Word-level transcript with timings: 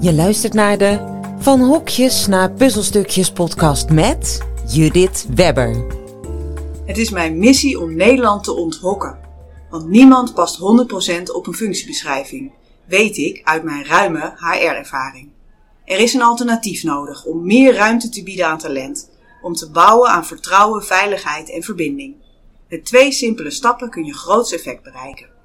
Je 0.00 0.14
luistert 0.14 0.52
naar 0.52 0.78
de 0.78 1.20
Van 1.38 1.60
Hokjes 1.60 2.26
naar 2.26 2.50
Puzzelstukjes 2.50 3.32
podcast 3.32 3.90
met 3.90 4.46
Judith 4.66 5.26
Webber. 5.34 5.86
Het 6.86 6.98
is 6.98 7.10
mijn 7.10 7.38
missie 7.38 7.80
om 7.80 7.96
Nederland 7.96 8.44
te 8.44 8.52
onthokken. 8.52 9.18
Want 9.70 9.88
niemand 9.88 10.34
past 10.34 10.58
100% 10.58 11.22
op 11.32 11.46
een 11.46 11.54
functiebeschrijving, 11.54 12.52
weet 12.84 13.16
ik 13.16 13.40
uit 13.44 13.62
mijn 13.62 13.84
ruime 13.84 14.34
HR-ervaring. 14.36 15.28
Er 15.84 15.98
is 15.98 16.14
een 16.14 16.22
alternatief 16.22 16.82
nodig 16.82 17.24
om 17.24 17.46
meer 17.46 17.74
ruimte 17.74 18.08
te 18.08 18.22
bieden 18.22 18.46
aan 18.46 18.58
talent, 18.58 19.10
om 19.42 19.52
te 19.52 19.70
bouwen 19.70 20.10
aan 20.10 20.26
vertrouwen, 20.26 20.84
veiligheid 20.84 21.50
en 21.50 21.62
verbinding. 21.62 22.14
Met 22.68 22.84
twee 22.84 23.12
simpele 23.12 23.50
stappen 23.50 23.90
kun 23.90 24.04
je 24.04 24.14
groots 24.14 24.52
effect 24.52 24.82
bereiken. 24.82 25.37